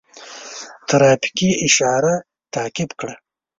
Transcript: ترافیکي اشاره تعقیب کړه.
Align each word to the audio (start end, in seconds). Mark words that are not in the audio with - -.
ترافیکي 0.89 1.49
اشاره 1.67 2.13
تعقیب 2.53 2.89
کړه. 2.99 3.13